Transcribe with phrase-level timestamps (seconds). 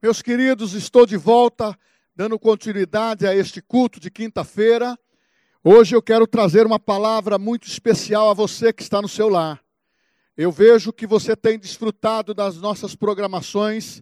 [0.00, 1.76] Meus queridos, estou de volta,
[2.14, 4.96] dando continuidade a este culto de quinta-feira.
[5.64, 9.60] Hoje eu quero trazer uma palavra muito especial a você que está no seu lar.
[10.36, 14.00] Eu vejo que você tem desfrutado das nossas programações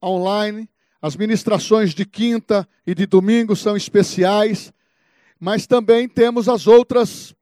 [0.00, 0.70] online.
[1.02, 4.72] As ministrações de quinta e de domingo são especiais,
[5.40, 7.34] mas também temos as outras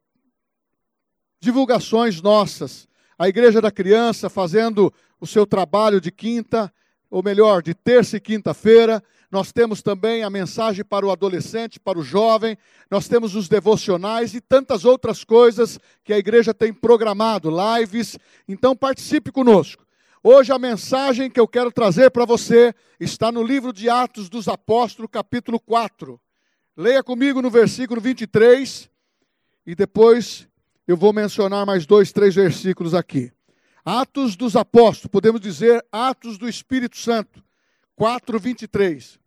[1.39, 2.89] divulgações nossas.
[3.19, 4.91] A Igreja da Criança fazendo
[5.21, 6.73] o seu trabalho de quinta
[7.15, 9.01] ou melhor, de terça e quinta-feira.
[9.31, 12.59] Nós temos também a mensagem para o adolescente, para o jovem,
[12.91, 18.19] nós temos os devocionais e tantas outras coisas que a igreja tem programado, lives.
[18.49, 19.87] Então participe conosco.
[20.25, 24.49] Hoje a mensagem que eu quero trazer para você está no livro de Atos dos
[24.49, 26.21] Apóstolos, capítulo 4.
[26.77, 28.91] Leia comigo no versículo 23
[29.65, 30.49] e depois
[30.85, 33.31] eu vou mencionar mais dois, três versículos aqui.
[33.85, 37.45] Atos dos Apóstolos, podemos dizer Atos do Espírito Santo,
[37.95, 39.21] 4, 23.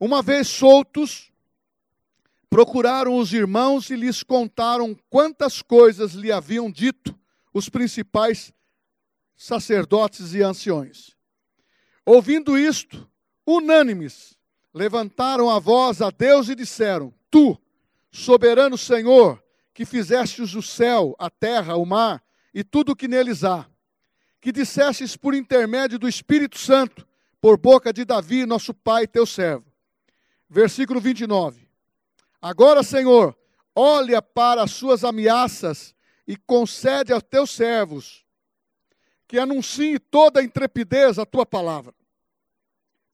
[0.00, 1.30] Uma vez soltos,
[2.48, 7.14] procuraram os irmãos e lhes contaram quantas coisas lhe haviam dito
[7.52, 8.50] os principais
[9.36, 11.14] sacerdotes e anciões.
[12.02, 13.06] Ouvindo isto,
[13.46, 14.38] unânimes,
[14.72, 17.60] levantaram a voz a Deus e disseram: Tu,
[18.10, 22.25] soberano Senhor, que fizestes o céu, a terra, o mar
[22.56, 23.68] e tudo o que neles há.
[24.40, 27.06] Que dissestes por intermédio do Espírito Santo,
[27.38, 29.70] por boca de Davi, nosso pai, teu servo.
[30.48, 31.68] Versículo 29.
[32.40, 33.36] Agora, Senhor,
[33.74, 35.94] olha para as suas ameaças
[36.26, 38.24] e concede aos teus servos
[39.28, 41.94] que anunciem toda a intrepidez a tua palavra.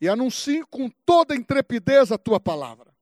[0.00, 2.94] E anuncie com toda a intrepidez a tua palavra.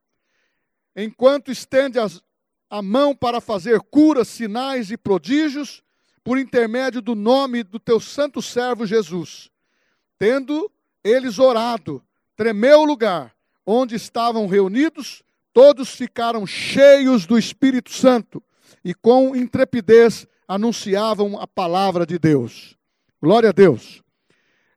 [0.96, 2.22] Enquanto estende as,
[2.70, 5.82] a mão para fazer curas, sinais e prodígios,
[6.22, 9.50] por intermédio do nome do teu santo servo Jesus.
[10.18, 10.70] Tendo
[11.02, 12.02] eles orado,
[12.36, 18.42] tremeu o lugar onde estavam reunidos, todos ficaram cheios do Espírito Santo
[18.84, 22.76] e com intrepidez anunciavam a palavra de Deus.
[23.22, 24.02] Glória a Deus.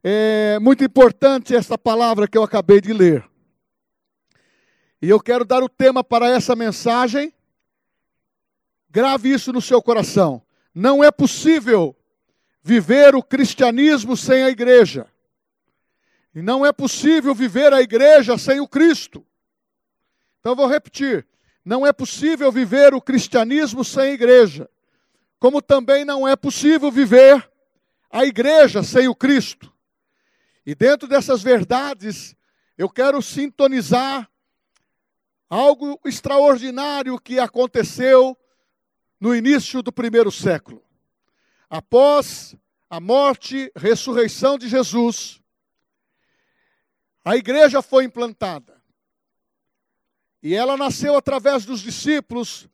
[0.03, 3.27] É muito importante essa palavra que eu acabei de ler.
[5.01, 7.33] E eu quero dar o tema para essa mensagem.
[8.89, 10.41] Grave isso no seu coração.
[10.73, 11.95] Não é possível
[12.61, 15.07] viver o cristianismo sem a igreja.
[16.33, 19.25] E não é possível viver a igreja sem o Cristo.
[20.39, 21.27] Então vou repetir:
[21.63, 24.69] não é possível viver o cristianismo sem a igreja.
[25.39, 27.49] Como também não é possível viver
[28.09, 29.71] a igreja sem o Cristo.
[30.65, 32.35] E dentro dessas verdades,
[32.77, 34.29] eu quero sintonizar
[35.49, 38.37] algo extraordinário que aconteceu
[39.23, 40.83] no início do primeiro século.
[41.69, 42.57] Após
[42.89, 45.41] a morte, ressurreição de Jesus,
[47.23, 48.83] a igreja foi implantada.
[50.41, 52.67] E ela nasceu através dos discípulos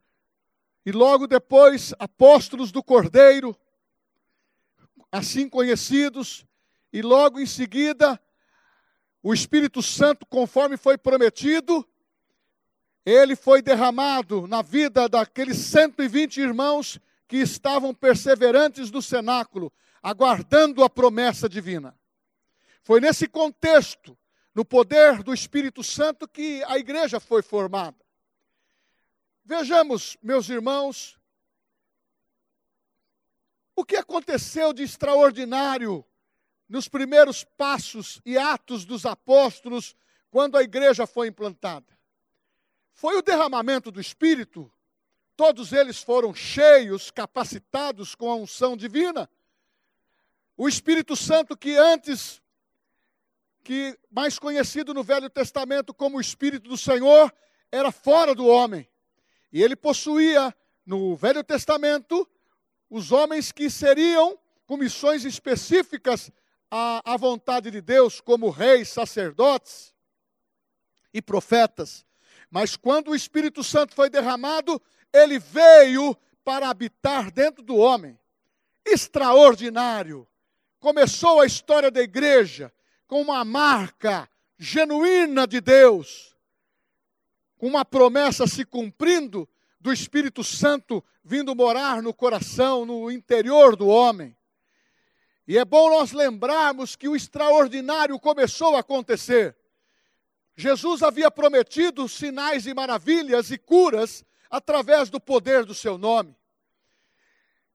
[0.84, 3.56] e logo depois apóstolos do Cordeiro,
[5.12, 6.48] assim conhecidos,
[6.92, 8.20] e logo em seguida
[9.22, 11.88] o Espírito Santo, conforme foi prometido,
[13.09, 19.72] ele foi derramado na vida daqueles 120 irmãos que estavam perseverantes do cenáculo,
[20.02, 21.97] aguardando a promessa divina.
[22.84, 24.18] Foi nesse contexto,
[24.53, 27.97] no poder do Espírito Santo, que a igreja foi formada.
[29.44, 31.20] Vejamos, meus irmãos,
[33.76, 36.06] o que aconteceu de extraordinário
[36.68, 39.96] nos primeiros passos e atos dos apóstolos
[40.30, 41.99] quando a igreja foi implantada.
[43.00, 44.70] Foi o derramamento do Espírito.
[45.38, 49.30] Todos eles foram cheios, capacitados com a unção divina.
[50.58, 52.42] O Espírito Santo que antes
[53.64, 57.34] que mais conhecido no Velho Testamento como o Espírito do Senhor,
[57.72, 58.86] era fora do homem.
[59.50, 60.54] E ele possuía
[60.86, 62.30] no Velho Testamento
[62.90, 66.30] os homens que seriam com missões específicas
[66.70, 69.96] à, à vontade de Deus, como reis, sacerdotes
[71.14, 72.09] e profetas.
[72.49, 74.81] Mas quando o Espírito Santo foi derramado,
[75.13, 78.19] ele veio para habitar dentro do homem.
[78.85, 80.28] Extraordinário.
[80.79, 82.73] Começou a história da igreja
[83.07, 86.35] com uma marca genuína de Deus,
[87.57, 89.47] com uma promessa se cumprindo
[89.79, 94.35] do Espírito Santo vindo morar no coração, no interior do homem.
[95.47, 99.55] E é bom nós lembrarmos que o extraordinário começou a acontecer.
[100.59, 106.35] Jesus havia prometido sinais e maravilhas e curas através do poder do seu nome.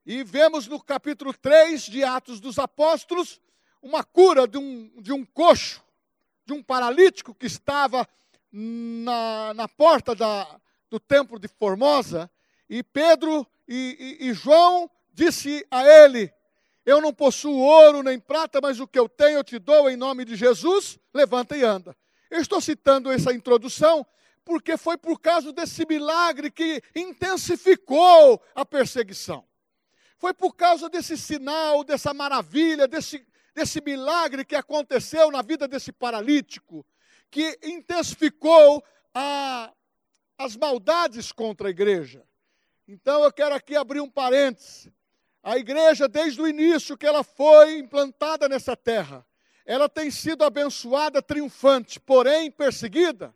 [0.05, 3.41] E vemos no capítulo 3 de Atos dos Apóstolos
[3.81, 5.83] uma cura de um, de um coxo,
[6.45, 8.07] de um paralítico que estava
[8.53, 10.61] na, na porta da,
[10.91, 12.31] do templo de Formosa,
[12.69, 16.31] e Pedro e, e, e João disse a ele:
[16.85, 19.97] Eu não possuo ouro nem prata, mas o que eu tenho eu te dou em
[19.97, 21.97] nome de Jesus, levanta e anda.
[22.31, 24.07] Eu estou citando essa introdução
[24.45, 29.45] porque foi por causa desse milagre que intensificou a perseguição.
[30.19, 35.93] Foi por causa desse sinal, dessa maravilha, desse, desse milagre que aconteceu na vida desse
[35.93, 36.85] paralítico,
[37.31, 38.85] que intensificou
[39.15, 39.73] a,
[40.39, 42.23] as maldades contra a igreja.
[42.87, 44.91] Então eu quero aqui abrir um parênteses.
[45.43, 49.27] A igreja, desde o início que ela foi implantada nessa terra,
[49.65, 53.35] ela tem sido abençoada, triunfante, porém perseguida.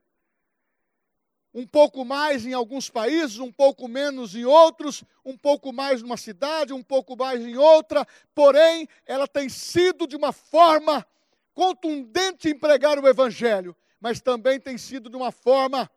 [1.54, 6.16] Um pouco mais em alguns países, um pouco menos em outros, um pouco mais numa
[6.16, 11.06] cidade, um pouco mais em outra, porém, ela tem sido de uma forma
[11.54, 15.90] contundente em pregar o Evangelho, mas também tem sido de uma forma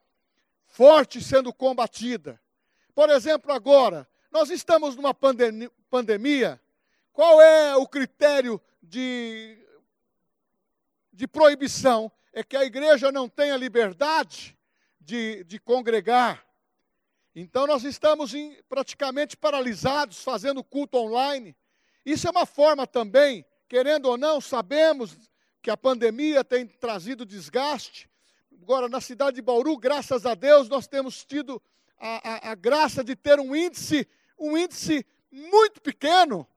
[0.65, 2.39] forte sendo combatida.
[2.95, 6.59] Por exemplo, agora, nós estamos numa pandemia,
[7.11, 9.60] qual é o critério de
[11.11, 14.57] de proibição é que a igreja não tenha liberdade
[14.99, 16.45] de, de congregar.
[17.35, 21.55] Então nós estamos em, praticamente paralisados, fazendo culto online.
[22.05, 25.17] Isso é uma forma também, querendo ou não, sabemos
[25.61, 28.09] que a pandemia tem trazido desgaste.
[28.61, 31.61] Agora, na cidade de Bauru, graças a Deus, nós temos tido
[31.97, 36.47] a, a, a graça de ter um índice, um índice muito pequeno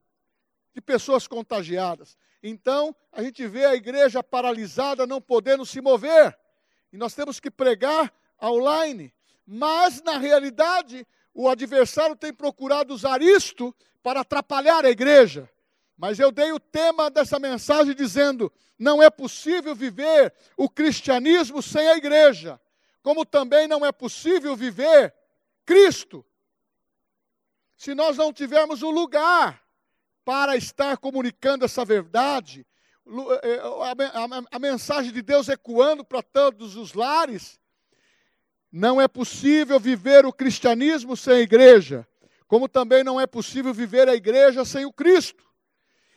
[0.75, 2.17] de pessoas contagiadas.
[2.47, 6.39] Então, a gente vê a igreja paralisada, não podendo se mover.
[6.93, 9.15] E nós temos que pregar online.
[9.47, 15.51] Mas, na realidade, o adversário tem procurado usar isto para atrapalhar a igreja.
[15.97, 21.89] Mas eu dei o tema dessa mensagem dizendo: não é possível viver o cristianismo sem
[21.89, 22.61] a igreja,
[23.03, 25.15] como também não é possível viver
[25.65, 26.23] Cristo
[27.75, 29.64] se nós não tivermos um lugar
[30.25, 32.67] para estar comunicando essa verdade,
[33.43, 33.61] eh, eh,
[34.51, 37.61] a, mensagem de Deus ecoando para todos os lares.
[38.73, 42.07] Não é possível viver o cristianismo sem a igreja,
[42.49, 45.45] como também não é possível viver a igreja sem o Cristo.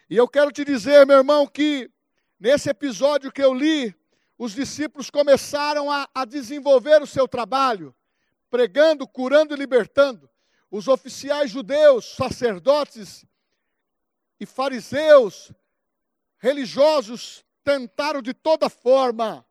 [0.10, 1.92] E eu quero te dizer, meu irmão, que
[2.40, 3.94] nesse episódio que eu li,
[4.38, 7.94] os discípulos começaram a, a desenvolver o seu trabalho,
[8.50, 10.30] pregando, curando e libertando.
[10.72, 13.26] Os oficiais judeus, sacerdotes
[14.40, 15.52] e fariseus
[16.38, 19.46] religiosos tentaram de toda forma,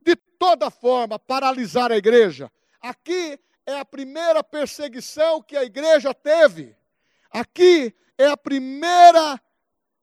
[0.00, 2.50] de toda forma, paralisar a igreja.
[2.80, 6.74] Aqui é a primeira perseguição que a igreja teve.
[7.30, 9.40] Aqui é a primeira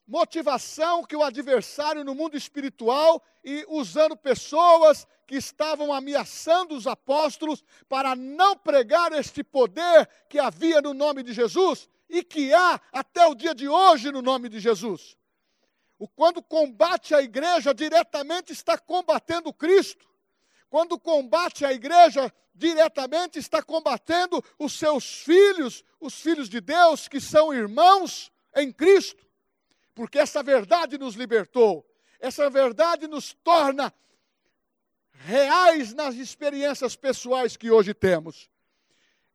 [0.07, 7.61] motivação que o adversário no mundo espiritual e usando pessoas que estavam ameaçando os apóstolos
[7.89, 13.25] para não pregar este poder que havia no nome de Jesus, e que há até
[13.27, 15.17] o dia de hoje no nome de Jesus.
[15.99, 20.07] O quando combate a igreja diretamente está combatendo Cristo.
[20.69, 27.19] Quando combate a igreja diretamente está combatendo os seus filhos, os filhos de Deus que
[27.19, 29.25] são irmãos em Cristo.
[29.95, 31.85] Porque essa verdade nos libertou.
[32.19, 33.93] Essa verdade nos torna
[35.11, 38.49] reais nas experiências pessoais que hoje temos.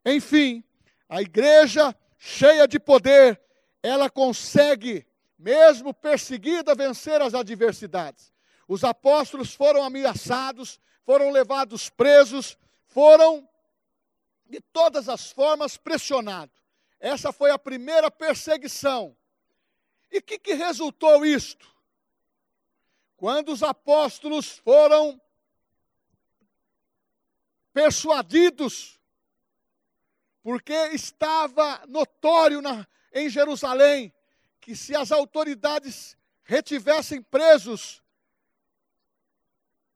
[0.05, 0.63] Enfim,
[1.09, 3.37] a igreja cheia de poder,
[3.83, 5.05] ela consegue,
[5.37, 8.31] mesmo perseguida, vencer as adversidades.
[8.65, 13.45] Os apóstolos foram ameaçados, foram levados presos, foram
[14.45, 16.55] de todas as formas pressionados.
[16.97, 19.13] Essa foi a primeira perseguição.
[20.09, 21.67] E o que, que resultou isto?
[23.17, 25.21] Quando os apóstolos foram
[27.73, 28.97] persuadidos
[30.43, 34.13] porque estava notório na, em Jerusalém
[34.59, 38.03] que se as autoridades retivessem presos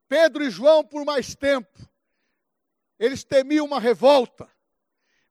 [0.08, 1.78] Pedro e João por mais tempo,
[2.98, 4.50] eles temiam uma revolta.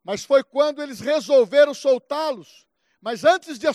[0.04, 2.68] Mas foi quando eles resolveram soltá-los.
[3.02, 3.68] Mas antes de,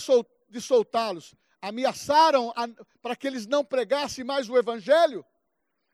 [0.60, 2.54] soltá-los, ameaçaram
[3.02, 5.26] para que eles não pregassem mais o Evangelho,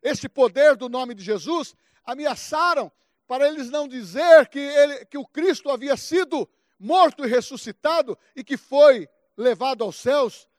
[0.01, 1.75] este poder do nome de Jesus,
[2.05, 2.91] ameaçaram
[3.29, 8.43] para eles não dizer que, ele, que o Cristo havia sido morto e ressuscitado e
[8.43, 9.07] que foi
[9.37, 10.49] levado aos céus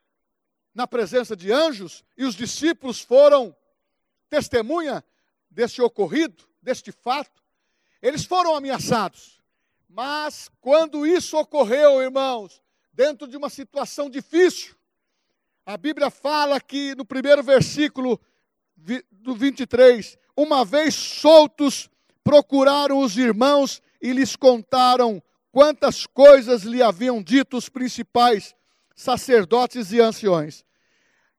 [0.72, 3.52] na presença de anjos, e os discípulos foram
[4.28, 5.04] testemunha
[5.50, 7.42] deste ocorrido, deste fato.
[8.00, 9.42] Eles foram ameaçados.
[9.88, 12.62] Mas quando isso ocorreu, irmãos,
[12.92, 14.76] dentro de uma situação difícil,
[15.66, 18.20] a Bíblia fala que no primeiro versículo
[19.10, 20.16] do 23.
[20.36, 21.90] Uma vez soltos,
[22.24, 25.22] procuraram os irmãos e lhes contaram
[25.52, 28.54] quantas coisas lhe haviam dito os principais
[28.94, 30.64] sacerdotes e anciões.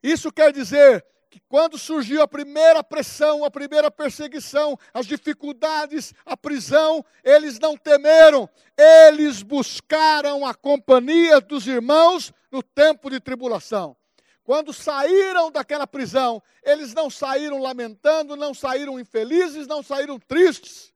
[0.02, 6.36] Isso quer dizer que quando surgiu a primeira pressão, a primeira perseguição, as dificuldades, a
[6.36, 13.96] prisão, eles não temeram, eles buscaram a companhia dos irmãos no tempo de tribulação.
[14.44, 20.92] Quando saíram daquela prisão, eles não saíram lamentando, não saíram infelizes, não saíram tristes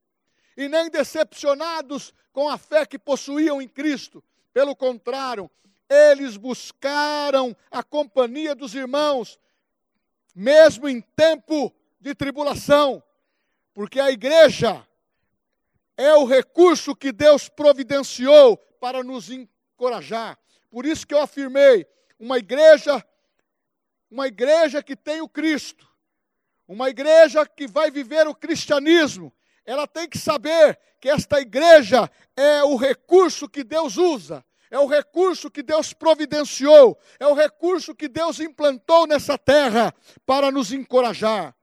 [0.58, 4.24] e nem decepcionados com a fé que possuíam em Cristo.
[4.54, 5.50] Pelo contrário,
[5.90, 9.40] eles buscaram a companhia dos irmãos,
[10.34, 13.04] mesmo em tempo de tribulação,
[13.74, 14.86] porque a igreja
[15.98, 20.38] é o recurso que Deus providenciou para nos encorajar.
[20.70, 21.86] Por isso que eu afirmei,
[22.20, 23.06] uma igreja
[24.10, 25.88] uma igreja que tem o Cristo,
[26.68, 29.34] uma igreja que vai viver o cristianismo,
[29.66, 34.88] ela tem que saber que esta igreja é o recurso que Deus usa, é o
[34.88, 39.94] recurso que Deus providenciou, é o recurso que Deus implantou nessa terra
[40.26, 41.56] para nos encorajar.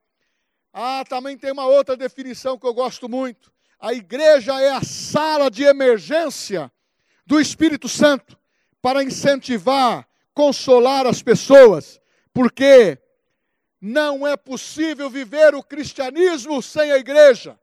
[0.72, 3.52] Ah, também tem uma outra definição que eu gosto muito.
[3.78, 6.72] A igreja é a sala de emergência
[7.26, 8.38] do Espírito Santo
[8.80, 12.00] para incentivar, consolar as pessoas,
[12.32, 12.98] porque
[13.80, 17.58] não é possível viver o cristianismo sem a igreja.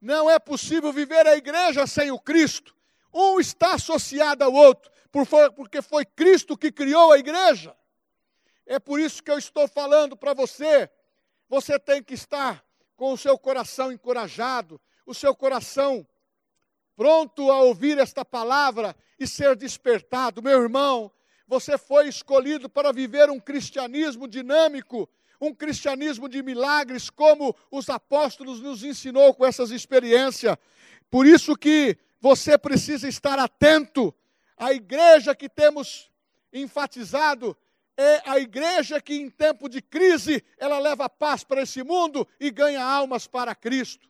[0.00, 2.74] Não é possível viver a igreja sem o Cristo.
[3.12, 4.90] Um está associado ao outro,
[5.56, 7.74] porque foi Cristo que criou a igreja.
[8.66, 10.90] É por isso que eu estou falando para você.
[11.48, 12.64] Você tem que estar
[12.96, 16.06] com o seu coração encorajado, o seu coração
[16.96, 20.42] pronto a ouvir esta palavra e ser despertado.
[20.42, 21.10] Meu irmão,
[21.46, 25.08] você foi escolhido para viver um cristianismo dinâmico,
[25.40, 30.56] um cristianismo de milagres, como os apóstolos nos ensinou com essas experiências.
[31.10, 34.14] Por isso que você precisa estar atento.
[34.56, 36.10] A igreja que temos
[36.52, 37.56] enfatizado
[37.96, 42.50] é a igreja que em tempo de crise ela leva paz para esse mundo e
[42.50, 44.08] ganha almas para Cristo.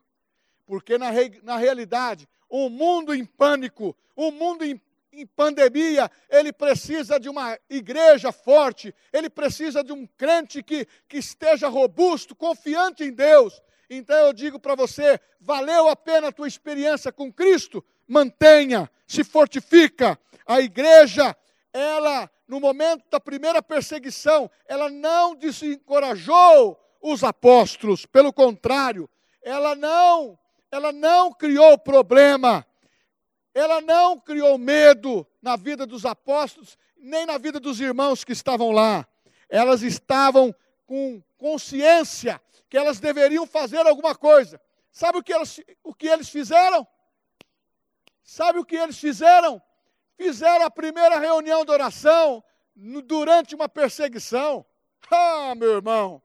[0.64, 1.11] Porque na,
[1.43, 4.81] na realidade, um mundo em pânico, um mundo em
[5.21, 11.18] em pandemia, ele precisa de uma igreja forte, ele precisa de um crente que, que
[11.18, 13.62] esteja robusto, confiante em Deus.
[13.88, 17.85] Então eu digo para você: valeu a pena a tua experiência com Cristo?
[18.06, 20.18] Mantenha, se fortifica.
[20.47, 21.37] A igreja,
[21.73, 29.09] ela, no momento da primeira perseguição, ela não desencorajou os apóstolos, pelo contrário,
[29.42, 30.38] ela não,
[30.71, 32.66] ela não criou problema
[33.54, 38.73] ela não criou medo na vida dos apóstolos, nem na vida dos irmãos que estavam
[38.73, 39.06] lá.
[39.49, 40.52] Elas estavam
[40.84, 44.61] com consciência que elas deveriam fazer alguma coisa.
[44.90, 46.87] Sabe o que, elas, o que eles fizeram?
[48.25, 49.62] Sabe o que eles fizeram?
[50.16, 52.42] Fizeram a primeira reunião de oração
[53.04, 54.66] durante uma perseguição.
[55.11, 56.23] Ah, meu irmão!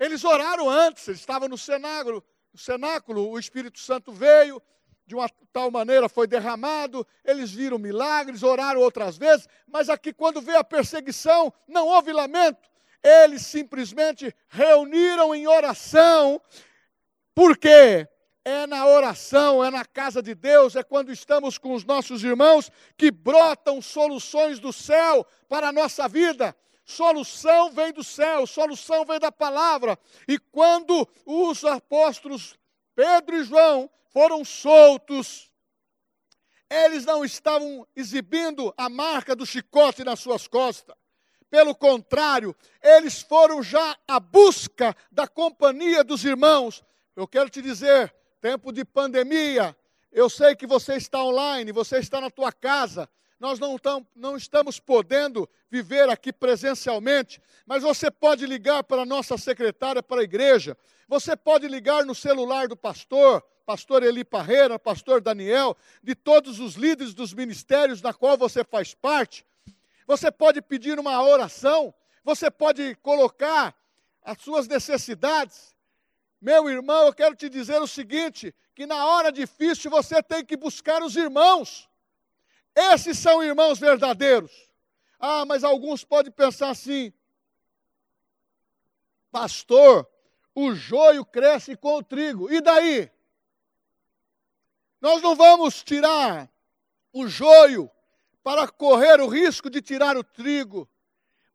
[0.00, 4.62] Eles oraram antes, eles estavam no cenáculo, no cenáculo, o Espírito Santo veio,
[5.08, 10.42] de uma tal maneira foi derramado, eles viram milagres, oraram outras vezes, mas aqui, quando
[10.42, 12.68] veio a perseguição, não houve lamento,
[13.02, 16.38] eles simplesmente reuniram em oração,
[17.34, 18.06] porque
[18.44, 22.70] é na oração, é na casa de Deus, é quando estamos com os nossos irmãos
[22.94, 26.54] que brotam soluções do céu para a nossa vida.
[26.84, 29.98] Solução vem do céu, solução vem da palavra.
[30.26, 32.58] E quando os apóstolos
[32.94, 33.88] Pedro e João
[34.18, 35.48] foram soltos,
[36.68, 40.96] eles não estavam exibindo a marca do chicote nas suas costas.
[41.48, 46.82] Pelo contrário, eles foram já à busca da companhia dos irmãos.
[47.14, 49.76] Eu quero te dizer, tempo de pandemia,
[50.10, 53.08] eu sei que você está online, você está na tua casa,
[53.38, 59.06] nós não, tam, não estamos podendo viver aqui presencialmente, mas você pode ligar para a
[59.06, 64.78] nossa secretária para a igreja, você pode ligar no celular do pastor, pastor Eli Parreira,
[64.78, 69.44] pastor Daniel, de todos os líderes dos ministérios na qual você faz parte.
[70.06, 71.92] Você pode pedir uma oração,
[72.24, 73.76] você pode colocar
[74.24, 75.76] as suas necessidades.
[76.40, 80.56] Meu irmão, eu quero te dizer o seguinte: que na hora difícil você tem que
[80.56, 81.90] buscar os irmãos.
[82.74, 84.50] Esses são irmãos verdadeiros.
[85.20, 87.12] Ah, mas alguns podem pensar assim:
[89.30, 90.08] pastor,
[90.54, 93.10] o joio cresce com o trigo, e daí?
[95.00, 96.50] Nós não vamos tirar
[97.12, 97.90] o joio
[98.42, 100.88] para correr o risco de tirar o trigo,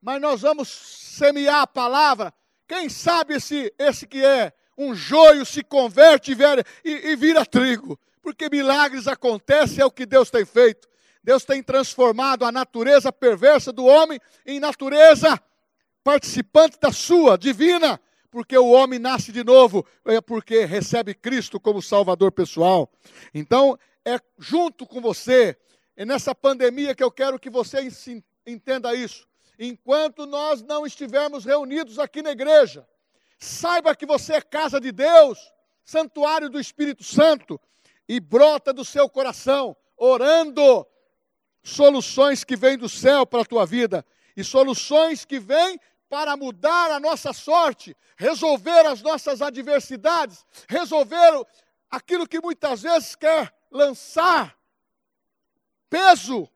[0.02, 2.34] mas nós vamos semear a palavra.
[2.68, 8.00] Quem sabe esse, esse que é um joio se converte e e, e vira trigo.
[8.22, 10.88] Porque milagres acontecem, é o que Deus tem feito.
[11.24, 15.42] Deus tem transformado a natureza perversa do homem em natureza
[16.04, 18.00] participante da sua, divina,
[18.34, 22.92] porque o homem nasce de novo, é porque recebe Cristo como Salvador pessoal.
[23.32, 25.56] Então, é junto com você,
[25.96, 27.88] é nessa pandemia que eu quero que você
[28.44, 29.28] entenda isso.
[29.60, 32.88] Enquanto nós não estivermos reunidos aqui na igreja,
[33.38, 35.38] saiba que você é casa de Deus,
[35.86, 37.62] santuário do Espírito Santo,
[38.10, 40.88] e brota do seu coração, orando,
[41.62, 44.04] soluções que vêm do céu para a tua vida,
[44.36, 45.80] e soluções que vêm
[46.14, 51.44] para mudar a nossa sorte, resolver as nossas adversidades, resolver
[51.90, 54.56] aquilo que muitas vezes quer lançar
[55.90, 56.48] peso,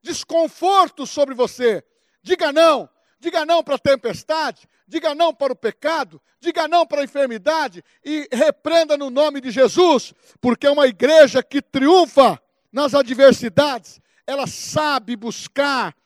[0.00, 1.84] desconforto sobre você.
[2.22, 2.88] Diga não,
[3.18, 7.82] diga não para a tempestade, diga não para o pecado, diga não para a enfermidade.
[8.04, 12.40] E repreenda no nome de Jesus, porque é uma igreja que triunfa
[12.70, 15.96] nas adversidades, ela sabe buscar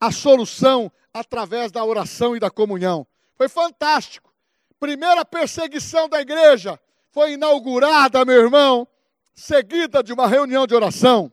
[0.00, 3.06] a solução através da oração e da comunhão.
[3.34, 4.32] Foi fantástico.
[4.78, 6.78] Primeira perseguição da igreja
[7.10, 8.86] foi inaugurada, meu irmão,
[9.34, 11.32] seguida de uma reunião de oração.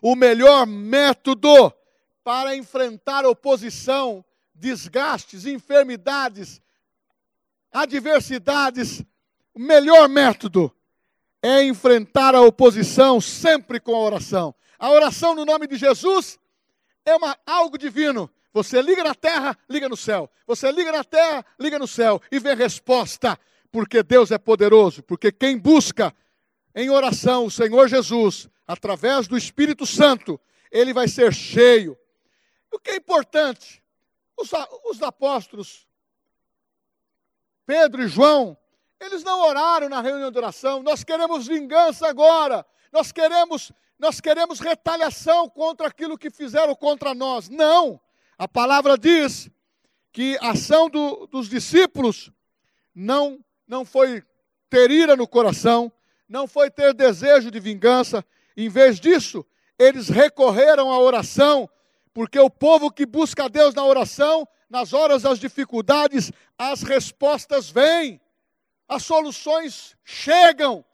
[0.00, 1.72] O melhor método
[2.22, 4.24] para enfrentar oposição,
[4.54, 6.62] desgastes, enfermidades,
[7.72, 9.02] adversidades,
[9.52, 10.72] o melhor método
[11.42, 14.54] é enfrentar a oposição sempre com a oração.
[14.78, 16.38] A oração no nome de Jesus
[17.04, 18.30] é uma, algo divino.
[18.56, 20.30] Você liga na terra, liga no céu.
[20.46, 22.18] Você liga na terra, liga no céu.
[22.32, 23.38] E vem resposta,
[23.70, 25.02] porque Deus é poderoso.
[25.02, 26.10] Porque quem busca
[26.74, 30.40] em oração o Senhor Jesus, através do Espírito Santo,
[30.72, 31.98] ele vai ser cheio.
[32.72, 33.82] O que é importante?
[34.34, 34.50] Os,
[34.88, 35.86] os apóstolos,
[37.66, 38.56] Pedro e João,
[38.98, 40.82] eles não oraram na reunião de oração.
[40.82, 42.64] Nós queremos vingança agora.
[42.90, 47.50] Nós queremos, nós queremos retaliação contra aquilo que fizeram contra nós.
[47.50, 48.00] Não.
[48.38, 49.48] A palavra diz
[50.12, 52.30] que a ação do, dos discípulos
[52.94, 54.22] não, não foi
[54.68, 55.90] ter ira no coração,
[56.28, 58.24] não foi ter desejo de vingança.
[58.56, 59.44] Em vez disso,
[59.78, 61.68] eles recorreram à oração,
[62.12, 67.70] porque o povo que busca a Deus na oração, nas horas das dificuldades, as respostas
[67.70, 68.20] vêm,
[68.88, 70.84] as soluções chegam,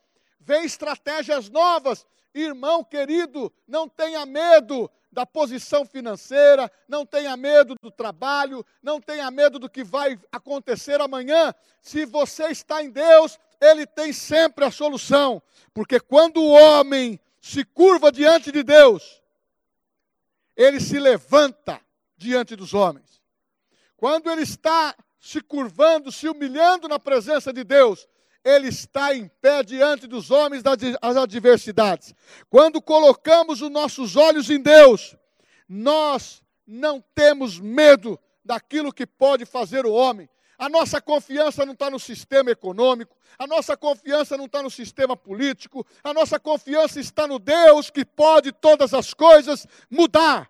[0.41, 2.07] vêm estratégias novas.
[2.35, 9.31] Irmão querido, não tenha medo da posição financeira, não tenha medo do trabalho, não tenha
[9.31, 11.55] medo do que vai acontecer amanhã.
[11.83, 15.43] Se você está em Deus, Ele tem sempre a solução,
[15.75, 19.21] porque quando o homem se curva diante de Deus,
[20.57, 21.81] ele se levanta
[22.17, 23.21] diante dos homens.
[23.97, 28.09] Quando ele está se curvando, se humilhando na presença de Deus,
[28.45, 30.79] ele está em pé diante dos homens das
[31.17, 32.15] adversidades.
[32.51, 35.17] Quando colocamos os nossos olhos em Deus,
[35.69, 40.29] nós não temos medo daquilo que pode fazer o homem.
[40.59, 45.17] A nossa confiança não está no sistema econômico, a nossa confiança não está no sistema
[45.17, 50.49] político, a nossa confiança está no Deus que pode todas as coisas mudar.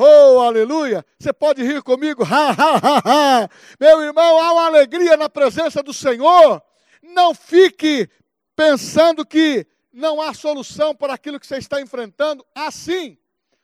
[0.00, 1.04] Oh, aleluia!
[1.18, 2.22] Você pode rir comigo?
[2.22, 3.48] Ha, ha, ha, ha.
[3.80, 6.62] Meu irmão, há uma alegria na presença do Senhor.
[7.02, 8.08] Não fique
[8.54, 12.46] pensando que não há solução para aquilo que você está enfrentando.
[12.54, 13.18] Assim,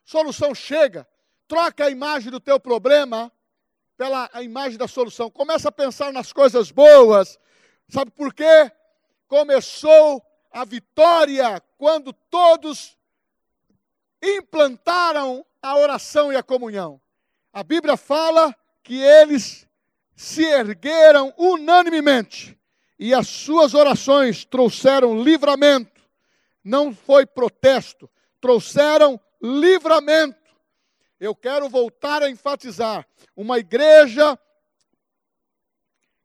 [0.05, 1.07] solução chega.
[1.47, 3.31] Troca a imagem do teu problema
[3.97, 5.31] pela imagem da solução.
[5.31, 7.39] Começa a pensar nas coisas boas.
[7.89, 8.73] Sabe por quê?
[9.29, 10.21] Começou
[10.51, 12.99] a vitória quando todos
[14.21, 17.01] implantaram a oração e a comunhão.
[17.51, 19.67] A Bíblia fala que eles
[20.15, 22.59] se ergueram unanimemente
[22.99, 26.03] e as suas orações trouxeram livramento.
[26.63, 28.11] Não foi protesto,
[28.43, 30.39] trouxeram livramento.
[31.19, 34.39] Eu quero voltar a enfatizar: uma igreja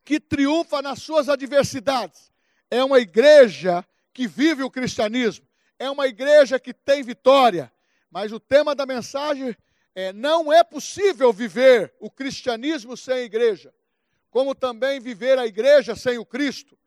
[0.04, 2.30] que triunfa nas suas adversidades
[2.70, 5.48] é uma igreja que vive o cristianismo,
[5.78, 7.72] é uma igreja que tem vitória,
[8.12, 9.56] mas o tema da mensagem
[9.96, 13.74] é: não é possível viver o cristianismo sem a igreja,
[14.30, 16.78] como também viver a igreja sem o Cristo.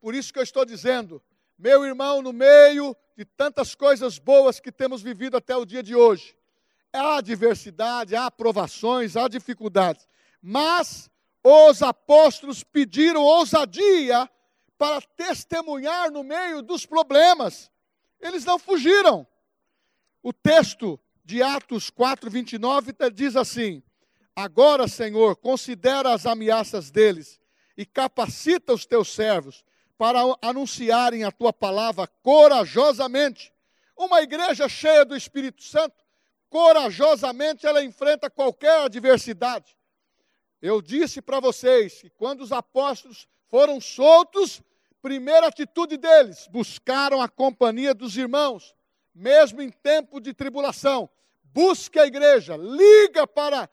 [0.00, 1.22] Por isso que eu estou dizendo,
[1.58, 5.94] meu irmão, no meio de tantas coisas boas que temos vivido até o dia de
[5.94, 6.36] hoje,
[6.92, 10.08] há adversidade, há provações, há dificuldades,
[10.40, 11.10] mas
[11.44, 14.28] os apóstolos pediram ousadia
[14.76, 17.70] para testemunhar no meio dos problemas.
[18.20, 19.26] Eles não fugiram.
[20.22, 23.82] O texto de Atos 4, 29 diz assim:
[24.36, 27.40] Agora, Senhor, considera as ameaças deles
[27.76, 29.64] e capacita os teus servos
[29.98, 33.52] para anunciarem a tua palavra corajosamente.
[33.96, 36.04] Uma igreja cheia do Espírito Santo,
[36.48, 39.76] corajosamente ela enfrenta qualquer adversidade.
[40.60, 44.62] Eu disse para vocês que quando os apóstolos foram soltos,
[45.02, 48.74] primeira atitude deles, buscaram a companhia dos irmãos,
[49.14, 51.08] mesmo em tempo de tribulação.
[51.44, 53.68] Busque a igreja, liga para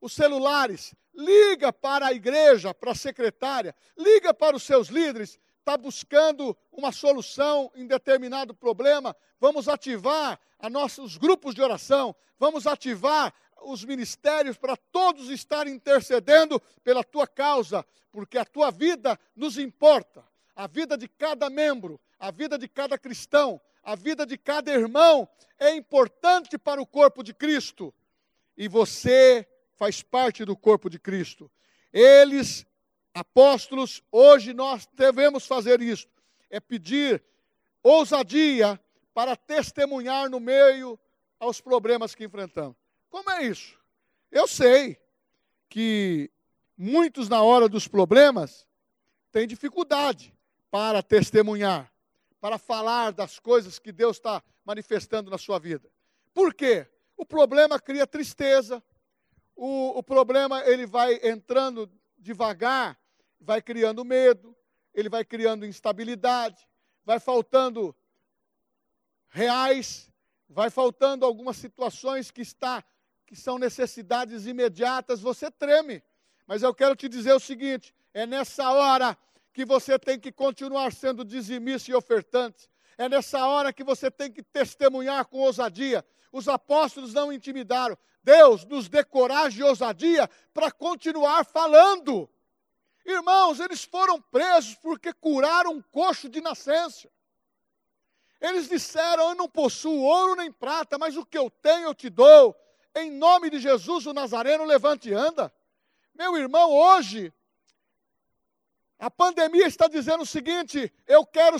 [0.00, 5.76] os celulares, liga para a igreja, para a secretária, liga para os seus líderes, está
[5.76, 13.32] buscando uma solução em determinado problema, vamos ativar a nossos grupos de oração, vamos ativar
[13.64, 20.24] os ministérios para todos estarem intercedendo pela tua causa, porque a tua vida nos importa.
[20.54, 25.28] A vida de cada membro, a vida de cada cristão, a vida de cada irmão
[25.58, 27.92] é importante para o corpo de Cristo.
[28.56, 31.50] E você faz parte do corpo de Cristo.
[31.92, 32.66] Eles,
[33.12, 36.08] apóstolos, hoje nós devemos fazer isso:
[36.48, 37.22] é pedir
[37.82, 38.80] ousadia
[39.12, 40.98] para testemunhar no meio
[41.38, 42.76] aos problemas que enfrentamos.
[43.10, 43.78] Como é isso?
[44.30, 44.98] Eu sei
[45.68, 46.30] que
[46.76, 48.66] muitos, na hora dos problemas,
[49.30, 50.34] têm dificuldade
[50.70, 51.91] para testemunhar,
[52.42, 55.88] para falar das coisas que Deus está manifestando na sua vida.
[56.34, 56.88] Por quê?
[57.16, 58.82] O problema cria tristeza,
[59.54, 62.98] o, o problema ele vai entrando devagar,
[63.40, 64.56] vai criando medo,
[64.92, 66.66] ele vai criando instabilidade,
[67.04, 67.94] vai faltando
[69.28, 70.10] reais,
[70.48, 72.84] vai faltando algumas situações que está
[73.24, 76.02] que são necessidades imediatas, você treme.
[76.44, 79.16] Mas eu quero te dizer o seguinte: é nessa hora
[79.52, 82.70] que você tem que continuar sendo dizimista e ofertante.
[82.96, 86.04] É nessa hora que você tem que testemunhar com ousadia.
[86.30, 87.96] Os apóstolos não intimidaram.
[88.22, 92.28] Deus nos dê coragem e ousadia para continuar falando.
[93.04, 97.10] Irmãos, eles foram presos porque curaram um coxo de nascença.
[98.40, 102.08] Eles disseram: Eu não possuo ouro nem prata, mas o que eu tenho eu te
[102.08, 102.56] dou.
[102.94, 105.52] Em nome de Jesus, o Nazareno, levante e anda.
[106.14, 107.32] Meu irmão, hoje
[109.02, 111.56] a pandemia está dizendo o seguinte: eu quero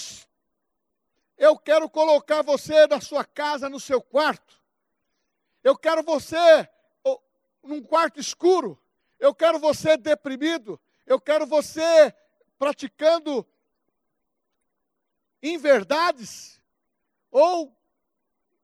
[1.37, 4.63] eu quero colocar você na sua casa, no seu quarto.
[5.65, 6.69] Eu quero você
[7.61, 8.81] num quarto escuro.
[9.19, 10.81] Eu quero você deprimido.
[11.05, 12.15] Eu quero você
[12.61, 13.45] praticando
[15.43, 16.61] inverdades
[17.29, 17.77] ou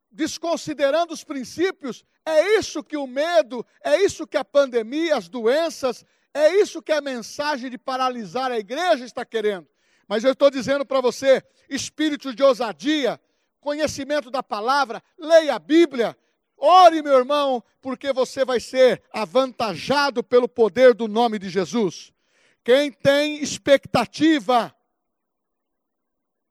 [0.08, 2.04] desconsiderando os princípios.
[2.24, 6.92] É isso que o medo, é isso que a pandemia, as doenças, é isso que
[6.92, 9.66] a mensagem de paralisar a igreja está querendo.
[10.06, 13.20] Mas eu estou dizendo para você: espírito de ousadia,
[13.60, 16.16] conhecimento da palavra, leia a Bíblia,
[16.56, 22.12] ore, meu irmão, porque você vai ser avantajado pelo poder do nome de Jesus.
[22.64, 24.74] Quem tem expectativa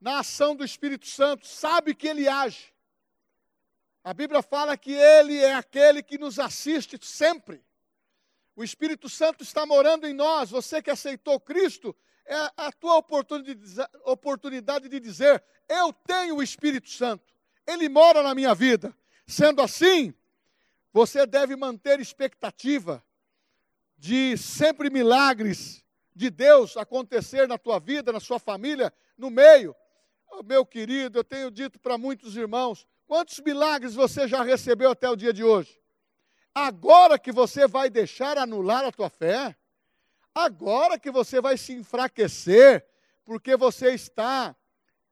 [0.00, 2.72] na ação do Espírito Santo sabe que ele age.
[4.02, 7.62] A Bíblia fala que ele é aquele que nos assiste sempre.
[8.58, 10.50] O Espírito Santo está morando em nós.
[10.50, 11.94] Você que aceitou Cristo,
[12.26, 12.96] é a tua
[14.04, 17.32] oportunidade de dizer: Eu tenho o Espírito Santo,
[17.64, 18.92] ele mora na minha vida.
[19.28, 20.12] Sendo assim,
[20.92, 23.00] você deve manter expectativa
[23.96, 29.72] de sempre milagres de Deus acontecer na tua vida, na sua família, no meio.
[30.32, 35.08] Oh, meu querido, eu tenho dito para muitos irmãos: quantos milagres você já recebeu até
[35.08, 35.78] o dia de hoje?
[36.54, 39.56] Agora que você vai deixar anular a tua fé?
[40.34, 42.86] Agora que você vai se enfraquecer
[43.24, 44.54] porque você está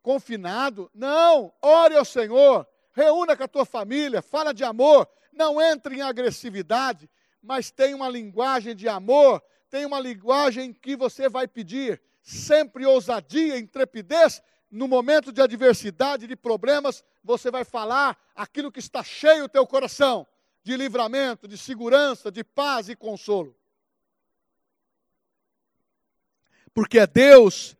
[0.03, 0.90] confinado?
[0.94, 6.03] Não, ore ao Senhor, reúna com a tua família, fala de amor, não entre em
[6.03, 7.11] agressividade,
[7.42, 13.59] mas tem uma linguagem de amor, tem uma linguagem que você vai pedir sempre ousadia,
[13.59, 19.49] intrepidez, no momento de adversidade, de problemas, você vai falar aquilo que está cheio o
[19.49, 20.27] teu coração
[20.66, 23.57] de livramento, de segurança, de paz e consolo.
[26.74, 27.76] Porque é Deus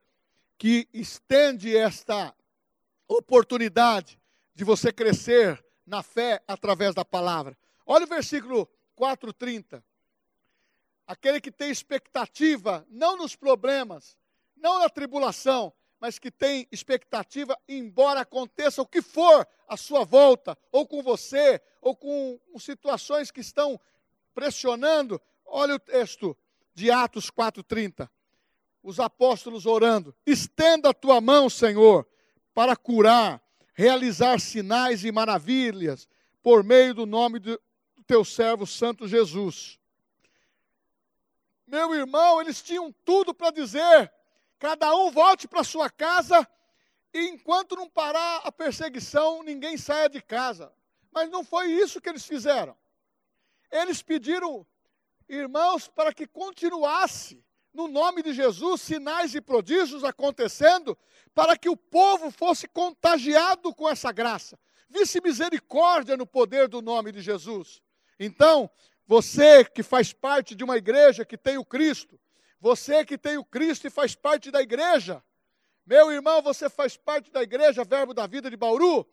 [0.57, 2.33] que estende esta
[3.09, 4.17] oportunidade
[4.55, 7.59] de você crescer na fé através da palavra.
[7.85, 9.83] Olha o versículo 4:30.
[11.09, 14.17] Aquele que tem expectativa não nos problemas,
[14.57, 20.57] não na tribulação, mas que tem expectativa, embora aconteça o que for à sua volta,
[20.71, 23.81] ou com você, ou com situações que estão
[24.35, 25.21] pressionando.
[25.45, 26.37] Olha o texto
[26.75, 28.09] de Atos 4,30.
[28.83, 32.07] Os apóstolos orando: estenda a tua mão, Senhor,
[32.55, 33.43] para curar,
[33.75, 36.09] realizar sinais e maravilhas,
[36.43, 37.61] por meio do nome do
[38.07, 39.81] teu servo Santo Jesus.
[41.67, 44.13] meu irmão, eles tinham tudo para dizer.
[44.59, 46.47] Cada um volte para sua casa
[47.13, 50.73] e enquanto não parar a perseguição, ninguém saia de casa.
[51.11, 52.77] Mas não foi isso que eles fizeram.
[53.71, 54.67] Eles pediram,
[55.29, 57.43] irmãos, para que continuasse
[57.73, 60.97] no nome de Jesus sinais e prodígios acontecendo,
[61.35, 64.59] para que o povo fosse contagiado com essa graça.
[64.89, 67.83] Visse misericórdia no poder do nome de Jesus.
[68.19, 68.71] Então,
[69.07, 72.19] você que faz parte de uma igreja que tem o Cristo,
[72.61, 75.23] você que tem o Cristo e faz parte da igreja,
[75.87, 79.07] meu irmão, você faz parte da igreja Verbo da Vida de Bauru,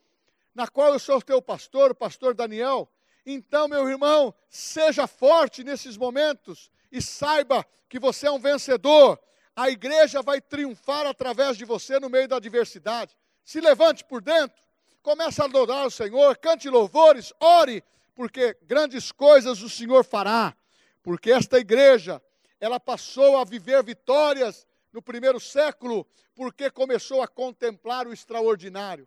[0.56, 2.90] na qual eu sou teu pastor, o pastor Daniel.
[3.26, 9.20] Então, meu irmão, seja forte nesses momentos e saiba que você é um vencedor.
[9.56, 13.16] A igreja vai triunfar através de você no meio da adversidade.
[13.44, 14.58] Se levante por dentro,
[15.02, 17.84] comece a adorar o Senhor, cante louvores, ore,
[18.16, 20.56] porque grandes coisas o Senhor fará.
[21.04, 22.22] Porque esta igreja,
[22.64, 29.06] ela passou a viver vitórias no primeiro século, porque começou a contemplar o extraordinário.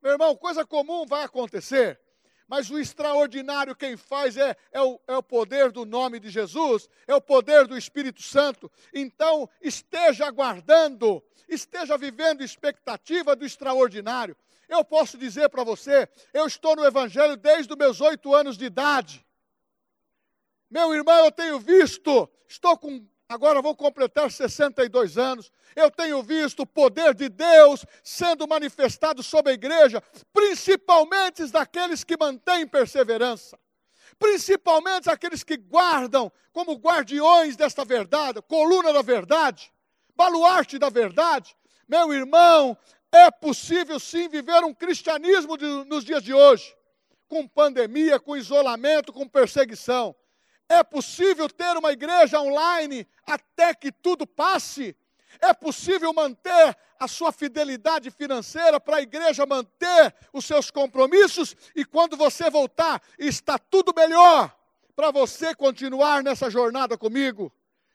[0.00, 2.00] Meu irmão, coisa comum vai acontecer,
[2.46, 6.88] mas o extraordinário quem faz é, é, o, é o poder do nome de Jesus,
[7.08, 8.70] é o poder do Espírito Santo.
[8.92, 14.36] Então, esteja aguardando, esteja vivendo expectativa do extraordinário.
[14.68, 18.66] Eu posso dizer para você, eu estou no Evangelho desde os meus oito anos de
[18.66, 19.26] idade.
[20.74, 25.52] Meu irmão, eu tenho visto, estou com agora vou completar 62 anos.
[25.76, 32.16] Eu tenho visto o poder de Deus sendo manifestado sobre a igreja, principalmente daqueles que
[32.18, 33.56] mantêm perseverança,
[34.18, 39.72] principalmente aqueles que guardam como guardiões desta verdade, coluna da verdade,
[40.16, 41.56] baluarte da verdade.
[41.86, 42.76] Meu irmão,
[43.12, 46.76] é possível sim viver um cristianismo de, nos dias de hoje,
[47.28, 50.16] com pandemia, com isolamento, com perseguição.
[50.74, 54.96] É possível ter uma igreja online até que tudo passe?
[55.40, 61.84] É possível manter a sua fidelidade financeira para a igreja manter os seus compromissos e
[61.84, 64.52] quando você voltar, está tudo melhor
[64.96, 67.52] para você continuar nessa jornada comigo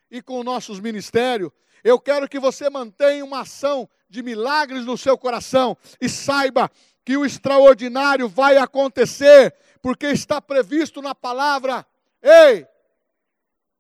[0.10, 1.52] e com nossos ministérios.
[1.84, 6.72] Eu quero que você mantenha uma ação de milagres no seu coração e saiba
[7.04, 11.86] que o extraordinário vai acontecer, porque está previsto na palavra
[12.22, 12.68] Ei,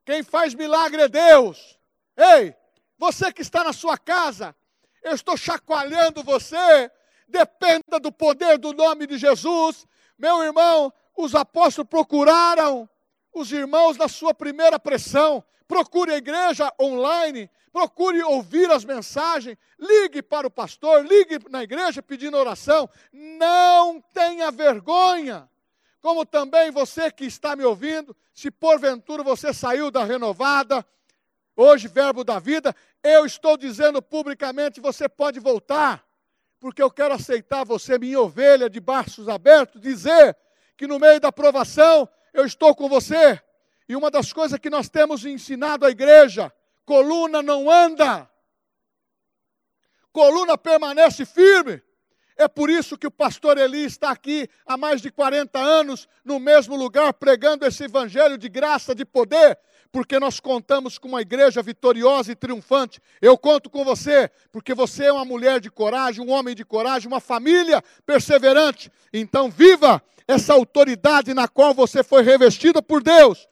[0.06, 1.78] quem faz milagre é Deus.
[2.16, 2.56] Ei,
[2.98, 4.56] você que está na sua casa,
[5.04, 6.92] eu estou chacoalhando você.
[7.28, 9.86] Dependa do poder do nome de Jesus.
[10.18, 12.90] Meu irmão, os apóstolos procuraram
[13.34, 15.44] os irmãos na sua primeira pressão.
[15.68, 22.02] Procure a igreja online, procure ouvir as mensagens, ligue para o pastor, ligue na igreja
[22.02, 22.90] pedindo oração.
[23.14, 25.48] Não tenha vergonha
[26.02, 30.86] como também você que está me ouvindo, se porventura você saiu da renovada,
[31.56, 36.06] hoje, verbo da vida, eu estou dizendo publicamente: você pode voltar,
[36.60, 40.38] porque eu quero aceitar você, minha ovelha de braços abertos, dizer
[40.78, 43.42] que no meio da provação eu estou com você.
[43.88, 46.54] E uma das coisas que nós temos ensinado à igreja:
[46.86, 48.30] coluna não anda,
[50.14, 51.82] coluna permanece firme.
[52.40, 56.40] É por isso que o pastor Eli está aqui há mais de 40 anos, no
[56.40, 59.60] mesmo lugar, pregando esse evangelho de graça, de poder,
[59.92, 63.02] porque nós contamos com uma igreja vitoriosa e triunfante.
[63.22, 67.10] Eu conto com você, porque você é uma mulher de coragem, um homem de coragem,
[67.10, 68.90] uma família perseverante.
[69.12, 73.50] Então, viva essa autoridade na qual você foi revestido por Deus.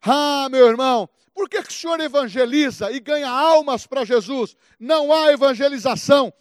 [0.00, 4.56] Ah, meu irmão, por que, que o senhor evangeliza e ganha almas para Jesus?
[4.78, 6.32] Não há evangelização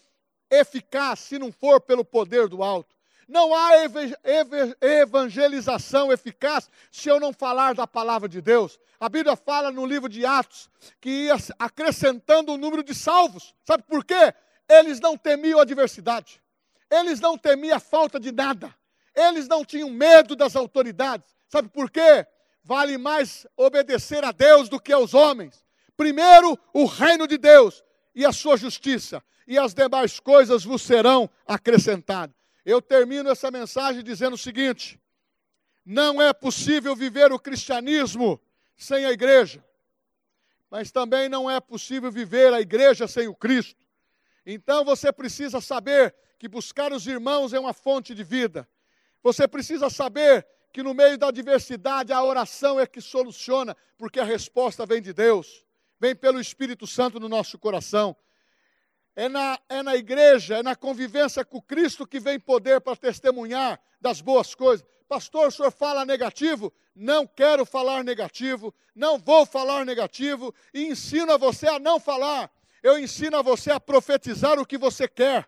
[0.49, 2.95] eficaz se não for pelo poder do alto.
[3.27, 3.73] Não há
[4.81, 8.79] evangelização eficaz se eu não falar da palavra de Deus.
[8.99, 10.67] A Bíblia fala no livro de Atos
[10.99, 13.53] que ia acrescentando o número de salvos.
[13.63, 14.33] Sabe por quê?
[14.67, 16.41] Eles não temiam a adversidade.
[16.89, 18.73] Eles não temiam a falta de nada.
[19.15, 21.29] Eles não tinham medo das autoridades.
[21.47, 22.25] Sabe por quê?
[22.63, 25.63] Vale mais obedecer a Deus do que aos homens.
[25.95, 27.83] Primeiro, o reino de Deus
[28.15, 32.35] e a sua justiça e as demais coisas vos serão acrescentadas.
[32.63, 35.01] Eu termino essa mensagem dizendo o seguinte:
[35.83, 38.39] não é possível viver o cristianismo
[38.77, 39.65] sem a igreja,
[40.69, 43.83] mas também não é possível viver a igreja sem o Cristo.
[44.45, 48.69] Então você precisa saber que buscar os irmãos é uma fonte de vida.
[49.23, 54.23] Você precisa saber que no meio da adversidade a oração é que soluciona, porque a
[54.23, 55.65] resposta vem de Deus,
[55.99, 58.15] vem pelo Espírito Santo no nosso coração
[59.19, 63.77] é na, é na igreja, é na convivência com Cristo que vem poder para testemunhar
[63.99, 64.86] das boas coisas.
[65.10, 66.71] pastor, o senhor fala negativo?
[66.95, 72.49] Não quero falar negativo, não vou falar negativo, e ensino a você a não falar.
[72.82, 75.45] Eu ensino a você a profetizar o que você quer.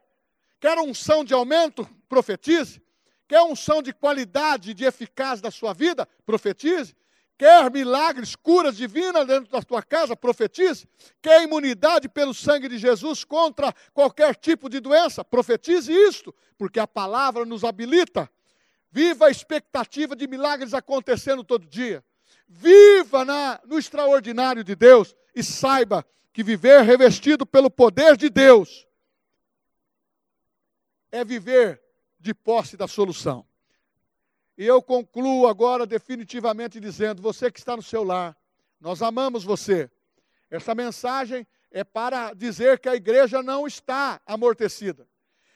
[0.59, 1.87] Quer unção de aumento?
[2.09, 2.81] Profetize.
[3.25, 6.05] Quer unção de qualidade, de eficaz da sua vida?
[6.25, 6.93] Profetize.
[7.41, 10.15] Quer milagres, curas divinas dentro da tua casa?
[10.15, 10.87] Profetize.
[11.19, 15.25] Quer imunidade pelo sangue de Jesus contra qualquer tipo de doença?
[15.25, 18.29] Profetize isto, porque a palavra nos habilita.
[18.91, 22.05] Viva a expectativa de milagres acontecendo todo dia.
[22.47, 28.87] Viva na, no extraordinário de Deus e saiba que viver revestido pelo poder de Deus
[31.11, 31.81] é viver
[32.19, 33.43] de posse da solução.
[34.61, 38.37] E eu concluo agora definitivamente dizendo: você que está no seu lar,
[38.79, 39.89] nós amamos você.
[40.51, 45.07] Essa mensagem é para dizer que a igreja não está amortecida.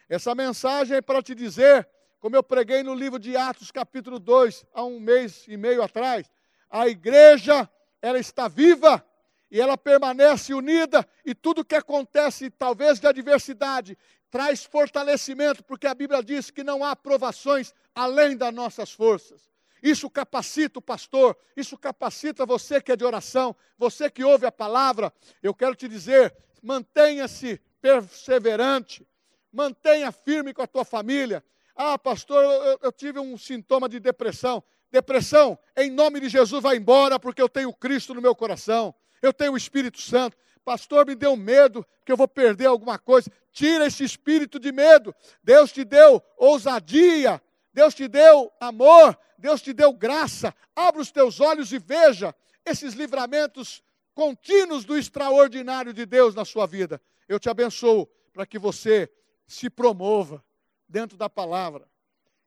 [0.09, 1.87] Essa mensagem é para te dizer,
[2.19, 6.27] como eu preguei no livro de Atos, capítulo 2, há um mês e meio atrás,
[6.67, 7.69] a igreja,
[8.01, 9.05] ela está viva
[9.51, 13.95] e ela permanece unida, e tudo que acontece, talvez de adversidade,
[14.35, 19.49] traz fortalecimento, porque a Bíblia diz que não há provações além das nossas forças.
[19.81, 24.51] Isso capacita o pastor, isso capacita você que é de oração, você que ouve a
[24.51, 25.13] palavra.
[25.41, 29.07] Eu quero te dizer, mantenha-se perseverante,
[29.53, 31.41] mantenha firme com a tua família.
[31.73, 34.61] Ah, pastor, eu, eu tive um sintoma de depressão.
[34.91, 39.31] Depressão, em nome de Jesus, vai embora, porque eu tenho Cristo no meu coração, eu
[39.31, 40.35] tenho o Espírito Santo.
[40.65, 43.31] Pastor, me deu medo que eu vou perder alguma coisa.
[43.51, 45.15] Tira esse espírito de medo.
[45.43, 47.39] Deus te deu ousadia,
[47.71, 50.53] Deus te deu amor, Deus te deu graça.
[50.75, 52.33] Abra os teus olhos e veja
[52.65, 53.83] esses livramentos
[54.15, 56.99] contínuos do extraordinário de Deus na sua vida.
[57.29, 59.07] Eu te abençoo para que você
[59.45, 60.43] se promova
[60.89, 61.87] dentro da palavra,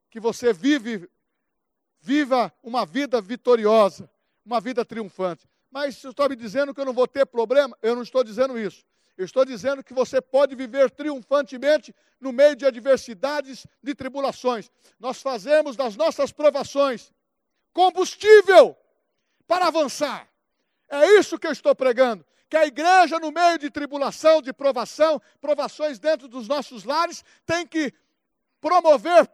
[0.09, 1.09] que você vive
[2.01, 4.09] viva uma vida vitoriosa,
[4.45, 5.47] uma vida triunfante.
[5.71, 7.77] Mas você está me dizendo que eu não vou ter problema?
[7.81, 8.83] Eu não estou dizendo isso.
[9.17, 14.71] Eu estou dizendo que você pode viver triunfantemente no meio de adversidades, de tribulações.
[14.99, 17.11] Nós fazemos das nossas provações
[17.73, 18.75] combustível
[19.45, 20.27] para avançar.
[20.87, 22.25] É isso que eu estou pregando.
[22.49, 27.67] Que a igreja, no meio de tribulação, de provação, provações dentro dos nossos lares, tem
[27.67, 27.93] que
[28.59, 29.29] promover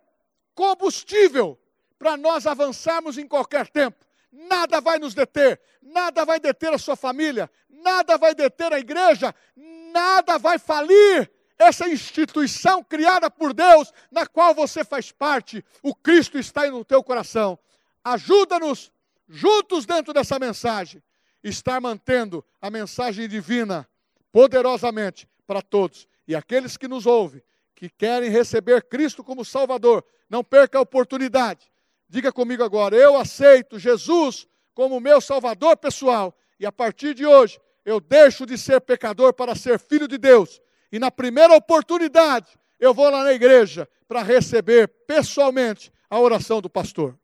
[0.54, 1.58] combustível
[1.98, 4.05] para nós avançarmos em qualquer tempo
[4.36, 9.34] nada vai nos deter, nada vai deter a sua família, nada vai deter a igreja,
[9.56, 16.38] nada vai falir essa instituição criada por Deus, na qual você faz parte, o Cristo
[16.38, 17.58] está aí no teu coração.
[18.04, 18.92] Ajuda-nos,
[19.30, 21.02] juntos dentro dessa mensagem,
[21.42, 23.88] estar mantendo a mensagem divina
[24.34, 26.10] poderosamente para todos.
[26.28, 27.42] E aqueles que nos ouvem,
[27.74, 31.72] que querem receber Cristo como Salvador, não perca a oportunidade
[32.08, 37.60] Diga comigo agora: eu aceito Jesus como meu Salvador pessoal, e a partir de hoje
[37.84, 40.62] eu deixo de ser pecador para ser filho de Deus.
[40.92, 46.70] E na primeira oportunidade, eu vou lá na igreja para receber pessoalmente a oração do
[46.70, 47.18] pastor.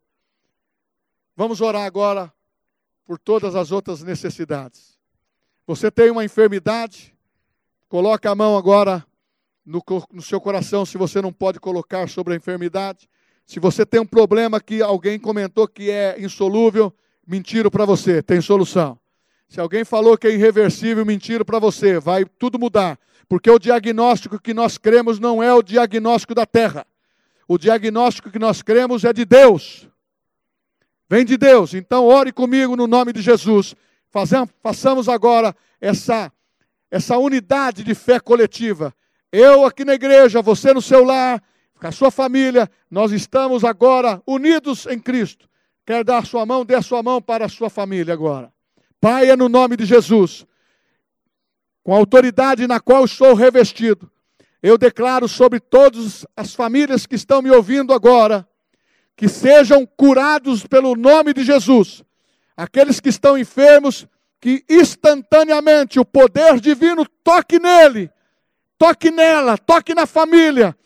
[1.36, 2.32] Vamos orar agora
[3.06, 4.98] por todas as outras necessidades.
[5.66, 7.16] Você tem uma enfermidade,
[7.88, 9.06] coloque a mão agora
[9.66, 13.10] no, no seu coração, se você não pode colocar sobre a enfermidade.
[13.46, 16.94] Se você tem um problema que alguém comentou que é insolúvel,
[17.28, 18.98] mentira para você, tem solução.
[19.48, 22.98] Se alguém falou que é irreversível, mentira para você, vai tudo mudar.
[23.28, 26.88] Porque o diagnóstico que nós cremos não é o diagnóstico da terra.
[27.48, 29.90] O diagnóstico que nós cremos é de Deus.
[31.10, 31.74] Vem de Deus.
[31.74, 33.76] Então, ore comigo no nome de Jesus.
[34.62, 36.32] Façamos agora essa,
[36.90, 38.94] essa unidade de fé coletiva.
[39.32, 41.44] Eu aqui na igreja, você no seu lar,
[41.82, 45.50] com a sua família, nós estamos agora unidos em Cristo.
[45.84, 48.54] Quer dar sua mão, dê a sua mão para a sua família agora.
[49.00, 50.46] Pai, é no nome de Jesus,
[51.84, 54.12] com a autoridade na qual estou revestido,
[54.62, 58.48] eu declaro sobre todas as famílias que estão me ouvindo agora,
[59.16, 62.04] que sejam curados pelo nome de Jesus.
[62.56, 64.06] Aqueles que estão enfermos,
[64.40, 68.12] que instantaneamente o poder divino toque nele,
[68.78, 70.78] toque nela, toque na família,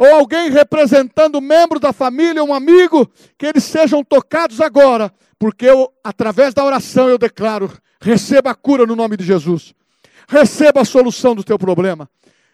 [0.00, 5.92] ou alguém representando membro da família, um amigo, que eles sejam tocados agora, porque eu,
[6.02, 7.70] através da oração eu declaro:
[8.00, 9.74] receba a cura no nome de Jesus,
[10.26, 12.08] receba a solução do teu problema.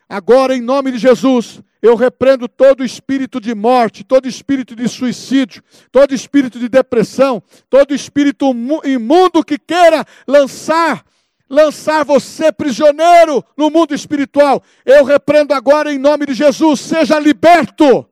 [0.09, 5.63] Agora, em nome de Jesus, eu repreendo todo espírito de morte, todo espírito de suicídio,
[5.93, 7.41] todo espírito de depressão,
[7.71, 8.51] todo espírito
[8.85, 11.05] imundo que queira lançar
[11.49, 14.63] lançar você prisioneiro no mundo espiritual.
[14.85, 18.09] Eu repreendo agora em nome de Jesus, seja liberto.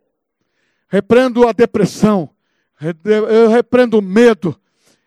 [0.89, 2.31] Repreendo a depressão,
[3.05, 4.59] Eu repreendo medo.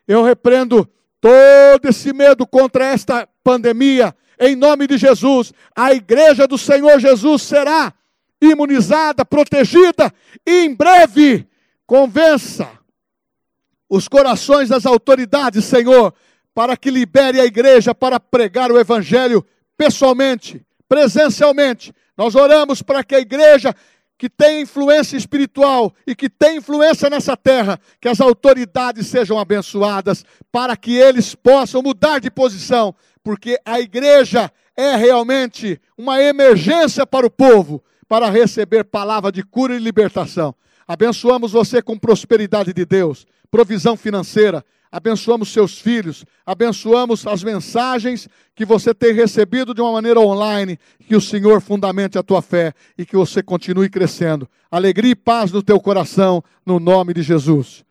[0.07, 4.15] Eu repreendo todo esse medo contra esta pandemia.
[4.39, 7.93] Em nome de Jesus, a igreja do Senhor Jesus será
[8.39, 10.13] imunizada, protegida
[10.45, 11.47] e em breve
[11.85, 12.69] convença
[13.89, 16.13] os corações das autoridades, Senhor,
[16.57, 19.45] para que libere a igreja para pregar o evangelho
[19.77, 21.93] pessoalmente, presencialmente.
[22.17, 23.75] Nós oramos para que a igreja
[24.17, 30.25] que tem influência espiritual e que tem influência nessa terra, que as autoridades sejam abençoadas,
[30.51, 37.27] para que eles possam mudar de posição, porque a igreja é realmente uma emergência para
[37.27, 40.55] o povo, para receber palavra de cura e libertação.
[40.87, 48.65] Abençoamos você com prosperidade de Deus, provisão financeira, abençoamos seus filhos, abençoamos as mensagens que
[48.65, 53.05] você tem recebido de uma maneira online, que o Senhor fundamente a tua fé e
[53.05, 54.49] que você continue crescendo.
[54.71, 57.85] Alegria e paz no teu coração, no nome de Jesus.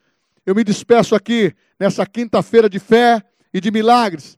[0.45, 3.23] Eu me despeço aqui nessa quinta-feira de fé
[3.53, 4.37] e de milagres,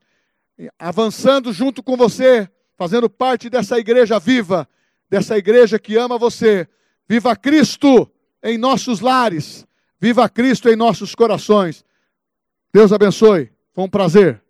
[0.77, 4.67] avançando junto com você, fazendo parte dessa igreja viva,
[5.09, 6.67] dessa igreja que ama você.
[7.07, 8.09] Viva Cristo
[8.43, 9.65] em nossos lares,
[9.99, 11.83] viva Cristo em nossos corações.
[12.73, 13.49] Deus abençoe.
[13.73, 14.41] Foi um prazer.